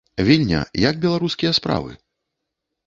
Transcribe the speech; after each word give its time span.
Вільня, 0.29 0.61
як 0.87 0.95
беларускія 1.05 1.51
справы? 1.61 1.91